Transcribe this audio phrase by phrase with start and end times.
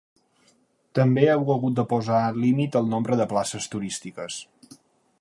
[0.99, 4.43] També heu hagut de posar límit al nombre de places turístiques.